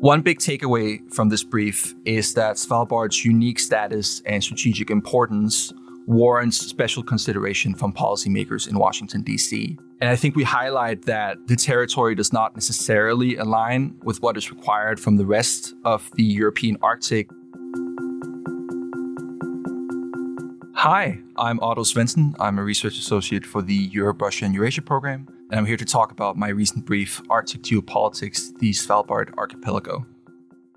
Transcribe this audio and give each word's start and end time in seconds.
One 0.00 0.20
big 0.20 0.40
takeaway 0.40 1.00
from 1.10 1.30
this 1.30 1.42
brief 1.42 1.94
is 2.04 2.34
that 2.34 2.56
Svalbard's 2.56 3.24
unique 3.24 3.58
status 3.58 4.20
and 4.26 4.44
strategic 4.44 4.90
importance 4.90 5.72
warrants 6.06 6.58
special 6.58 7.02
consideration 7.02 7.74
from 7.74 7.94
policymakers 7.94 8.68
in 8.68 8.78
Washington, 8.78 9.22
D.C. 9.22 9.78
And 10.02 10.10
I 10.10 10.14
think 10.14 10.36
we 10.36 10.44
highlight 10.44 11.06
that 11.06 11.46
the 11.46 11.56
territory 11.56 12.14
does 12.14 12.30
not 12.30 12.54
necessarily 12.54 13.36
align 13.36 13.96
with 14.02 14.20
what 14.20 14.36
is 14.36 14.50
required 14.50 15.00
from 15.00 15.16
the 15.16 15.24
rest 15.24 15.74
of 15.86 16.10
the 16.12 16.24
European 16.24 16.76
Arctic. 16.82 17.30
Hi, 20.74 21.18
I'm 21.38 21.58
Otto 21.60 21.84
Svendsen. 21.84 22.36
I'm 22.38 22.58
a 22.58 22.62
research 22.62 22.98
associate 22.98 23.46
for 23.46 23.62
the 23.62 23.74
Europe, 23.74 24.20
Russia, 24.20 24.44
and 24.44 24.54
Eurasia 24.54 24.82
program, 24.82 25.26
and 25.50 25.60
I'm 25.60 25.66
here 25.66 25.76
to 25.76 25.84
talk 25.84 26.10
about 26.10 26.36
my 26.36 26.48
recent 26.48 26.84
brief, 26.84 27.22
Arctic 27.30 27.62
Geopolitics, 27.62 28.56
the 28.58 28.70
Svalbard 28.70 29.36
Archipelago. 29.38 30.04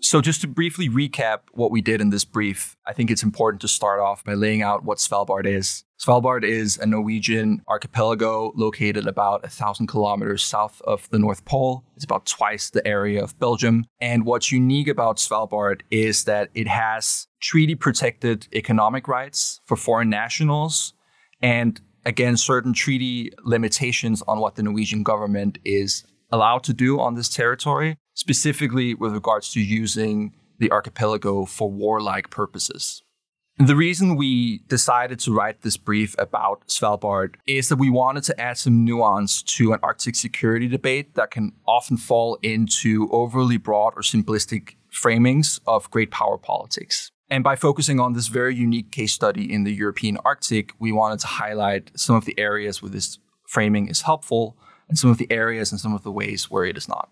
So, 0.00 0.20
just 0.20 0.40
to 0.40 0.48
briefly 0.48 0.88
recap 0.88 1.40
what 1.52 1.70
we 1.70 1.80
did 1.80 2.00
in 2.00 2.10
this 2.10 2.24
brief, 2.24 2.76
I 2.86 2.92
think 2.92 3.10
it's 3.10 3.22
important 3.22 3.60
to 3.60 3.68
start 3.68 4.00
off 4.00 4.24
by 4.24 4.34
laying 4.34 4.60
out 4.60 4.84
what 4.84 4.98
Svalbard 4.98 5.46
is. 5.46 5.84
Svalbard 6.00 6.42
is 6.42 6.76
a 6.76 6.86
Norwegian 6.86 7.62
archipelago 7.68 8.52
located 8.56 9.06
about 9.06 9.44
a 9.44 9.48
thousand 9.48 9.86
kilometers 9.86 10.42
south 10.42 10.82
of 10.82 11.08
the 11.10 11.20
North 11.20 11.44
Pole. 11.44 11.84
It's 11.94 12.04
about 12.04 12.26
twice 12.26 12.70
the 12.70 12.86
area 12.86 13.22
of 13.22 13.38
Belgium. 13.38 13.84
And 14.00 14.26
what's 14.26 14.50
unique 14.50 14.88
about 14.88 15.18
Svalbard 15.18 15.82
is 15.92 16.24
that 16.24 16.50
it 16.52 16.66
has 16.66 17.28
treaty 17.40 17.76
protected 17.76 18.48
economic 18.52 19.06
rights 19.06 19.60
for 19.66 19.76
foreign 19.76 20.10
nationals 20.10 20.94
and 21.40 21.80
again 22.04 22.36
certain 22.36 22.72
treaty 22.72 23.32
limitations 23.44 24.22
on 24.28 24.38
what 24.40 24.56
the 24.56 24.62
Norwegian 24.62 25.02
government 25.02 25.58
is 25.64 26.04
allowed 26.30 26.64
to 26.64 26.72
do 26.72 26.98
on 26.98 27.14
this 27.14 27.28
territory 27.28 27.96
specifically 28.14 28.94
with 28.94 29.12
regards 29.12 29.52
to 29.52 29.60
using 29.60 30.34
the 30.58 30.70
archipelago 30.70 31.44
for 31.44 31.70
warlike 31.70 32.30
purposes. 32.30 33.02
The 33.58 33.76
reason 33.76 34.16
we 34.16 34.58
decided 34.68 35.20
to 35.20 35.34
write 35.34 35.60
this 35.60 35.76
brief 35.76 36.14
about 36.18 36.66
Svalbard 36.68 37.34
is 37.46 37.68
that 37.68 37.76
we 37.76 37.90
wanted 37.90 38.24
to 38.24 38.40
add 38.40 38.56
some 38.56 38.84
nuance 38.84 39.42
to 39.42 39.74
an 39.74 39.80
Arctic 39.82 40.14
security 40.14 40.68
debate 40.68 41.14
that 41.14 41.30
can 41.30 41.52
often 41.66 41.98
fall 41.98 42.38
into 42.42 43.10
overly 43.12 43.58
broad 43.58 43.92
or 43.94 44.02
simplistic 44.02 44.76
framings 44.90 45.60
of 45.66 45.90
great 45.90 46.10
power 46.10 46.38
politics. 46.38 47.10
And 47.32 47.42
by 47.42 47.56
focusing 47.56 47.98
on 47.98 48.12
this 48.12 48.26
very 48.26 48.54
unique 48.54 48.92
case 48.92 49.14
study 49.14 49.50
in 49.50 49.64
the 49.64 49.72
European 49.72 50.18
Arctic, 50.22 50.74
we 50.78 50.92
wanted 50.92 51.18
to 51.20 51.26
highlight 51.26 51.90
some 51.96 52.14
of 52.14 52.26
the 52.26 52.38
areas 52.38 52.82
where 52.82 52.90
this 52.90 53.18
framing 53.48 53.88
is 53.88 54.02
helpful 54.02 54.54
and 54.86 54.98
some 54.98 55.08
of 55.08 55.16
the 55.16 55.32
areas 55.32 55.72
and 55.72 55.80
some 55.80 55.94
of 55.94 56.02
the 56.02 56.12
ways 56.12 56.50
where 56.50 56.66
it 56.66 56.76
is 56.76 56.90
not. 56.90 57.08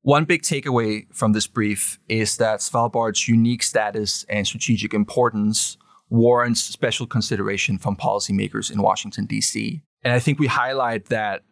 One 0.00 0.24
big 0.24 0.40
takeaway 0.40 1.04
from 1.14 1.34
this 1.34 1.46
brief 1.46 1.98
is 2.08 2.38
that 2.38 2.60
Svalbard's 2.60 3.28
unique 3.28 3.62
status 3.62 4.24
and 4.30 4.46
strategic 4.46 4.94
importance 4.94 5.76
warrants 6.08 6.62
special 6.62 7.06
consideration 7.06 7.76
from 7.76 7.94
policymakers 7.94 8.72
in 8.72 8.80
Washington, 8.80 9.26
D.C. 9.26 9.82
And 10.02 10.14
I 10.14 10.18
think 10.18 10.38
we 10.38 10.46
highlight 10.46 11.10
that 11.10 11.42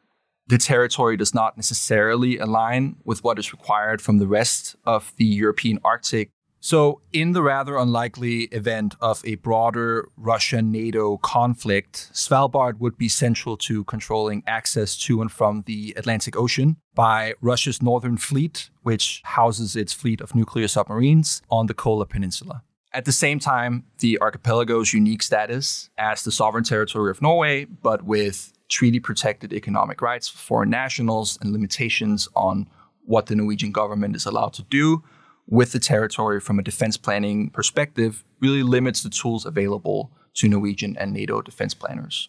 the 0.46 0.56
territory 0.56 1.18
does 1.18 1.34
not 1.34 1.58
necessarily 1.58 2.38
align 2.38 2.96
with 3.04 3.22
what 3.22 3.38
is 3.38 3.52
required 3.52 4.00
from 4.00 4.16
the 4.16 4.26
rest 4.26 4.74
of 4.86 5.12
the 5.18 5.26
European 5.26 5.80
Arctic 5.84 6.30
so, 6.66 7.00
in 7.12 7.30
the 7.30 7.44
rather 7.44 7.76
unlikely 7.76 8.46
event 8.46 8.96
of 9.00 9.22
a 9.24 9.36
broader 9.36 10.08
Russia 10.16 10.60
NATO 10.60 11.16
conflict, 11.18 12.10
Svalbard 12.12 12.80
would 12.80 12.98
be 12.98 13.08
central 13.08 13.56
to 13.58 13.84
controlling 13.84 14.42
access 14.48 14.96
to 15.02 15.20
and 15.20 15.30
from 15.30 15.62
the 15.66 15.94
Atlantic 15.96 16.34
Ocean 16.36 16.76
by 16.92 17.34
Russia's 17.40 17.80
Northern 17.80 18.16
Fleet, 18.16 18.68
which 18.82 19.22
houses 19.24 19.76
its 19.76 19.92
fleet 19.92 20.20
of 20.20 20.34
nuclear 20.34 20.66
submarines 20.66 21.40
on 21.52 21.66
the 21.66 21.72
Kola 21.72 22.04
Peninsula. 22.04 22.64
At 22.92 23.04
the 23.04 23.12
same 23.12 23.38
time, 23.38 23.84
the 24.00 24.20
archipelago's 24.20 24.92
unique 24.92 25.22
status 25.22 25.88
as 25.96 26.24
the 26.24 26.32
sovereign 26.32 26.64
territory 26.64 27.12
of 27.12 27.22
Norway, 27.22 27.66
but 27.66 28.02
with 28.02 28.52
treaty 28.68 28.98
protected 28.98 29.52
economic 29.52 30.02
rights 30.02 30.26
for 30.26 30.38
foreign 30.38 30.70
nationals 30.70 31.38
and 31.40 31.52
limitations 31.52 32.28
on 32.34 32.68
what 33.04 33.26
the 33.26 33.36
Norwegian 33.36 33.70
government 33.70 34.16
is 34.16 34.26
allowed 34.26 34.52
to 34.54 34.64
do 34.64 35.04
with 35.46 35.72
the 35.72 35.78
territory 35.78 36.40
from 36.40 36.58
a 36.58 36.62
defense 36.62 36.96
planning 36.96 37.50
perspective 37.50 38.24
really 38.40 38.62
limits 38.62 39.02
the 39.02 39.10
tools 39.10 39.46
available 39.46 40.10
to 40.34 40.48
Norwegian 40.48 40.96
and 40.98 41.12
NATO 41.12 41.40
defense 41.40 41.74
planners. 41.74 42.28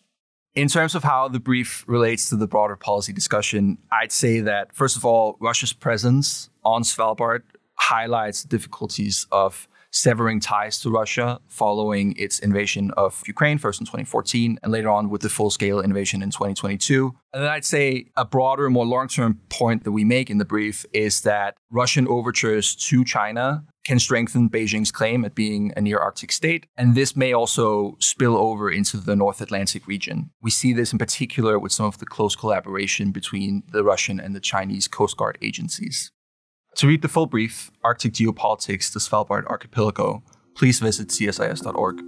In 0.56 0.68
terms 0.68 0.96
of 0.96 1.04
how 1.04 1.28
the 1.28 1.40
brief 1.40 1.84
relates 1.88 2.30
to 2.30 2.36
the 2.36 2.48
broader 2.48 2.76
policy 2.76 3.14
discussion, 3.14 3.78
I'd 3.92 4.12
say 4.12 4.40
that, 4.40 4.74
first 4.74 4.98
of 4.98 5.06
all, 5.06 5.38
Russia's 5.40 5.74
presence 5.74 6.50
on 6.64 6.82
Svalbard 6.82 7.44
highlights 7.76 8.42
the 8.42 8.50
difficulties 8.50 9.28
of 9.32 9.68
severing 9.98 10.40
ties 10.40 10.80
to 10.82 10.90
Russia 10.90 11.40
following 11.48 12.16
its 12.18 12.40
invasion 12.40 12.92
of 12.96 13.24
Ukraine, 13.26 13.58
first 13.58 13.82
in 13.82 13.86
2014, 13.86 14.60
and 14.62 14.72
later 14.72 14.90
on 14.90 15.10
with 15.10 15.22
the 15.22 15.30
full 15.30 15.50
scale 15.50 15.80
invasion 15.80 16.22
in 16.22 16.30
2022. 16.30 17.16
And 17.34 17.44
then 17.44 17.50
I'd 17.50 17.66
say 17.66 18.08
a 18.16 18.26
broader, 18.26 18.70
more 18.70 18.86
long 18.86 19.08
term 19.08 19.42
point 19.50 19.84
that 19.84 19.92
we 19.92 20.04
make 20.04 20.30
in 20.30 20.38
the 20.38 20.46
brief 20.46 20.86
is 20.94 21.22
that 21.22 21.56
Russian 21.70 22.08
overtures 22.08 22.76
to 22.76 23.04
China 23.04 23.66
can 23.86 24.00
strengthen 24.00 24.50
Beijing's 24.50 24.92
claim 24.92 25.24
at 25.24 25.34
being 25.34 25.72
a 25.78 25.82
near 25.82 25.98
Arctic 25.98 26.32
state. 26.32 26.68
And 26.76 26.94
this 26.94 27.16
may 27.16 27.32
also 27.32 27.96
spill 28.00 28.36
over 28.36 28.70
into 28.70 28.98
the 28.98 29.16
North 29.16 29.40
Atlantic 29.40 29.88
region. 29.88 30.30
We 30.42 30.52
see 30.52 30.74
this 30.74 30.92
in 30.92 31.00
particular 31.00 31.58
with 31.58 31.72
some 31.72 31.86
of 31.86 31.98
the 31.98 32.06
close 32.06 32.36
collaboration 32.36 33.12
between 33.12 33.64
the 33.72 33.84
Russian 33.84 34.20
and 34.20 34.36
the 34.36 34.42
Chinese 34.42 34.90
Coast 34.90 35.16
Guard 35.16 35.38
agencies. 35.42 36.12
To 36.78 36.86
read 36.86 37.02
the 37.02 37.08
full 37.08 37.26
brief, 37.26 37.72
Arctic 37.84 38.14
Geopolitics, 38.14 38.94
the 38.94 39.00
Svalbard 39.00 39.48
Archipelago, 39.48 40.22
please 40.54 40.80
visit 40.80 41.08
csis.org. 41.08 42.02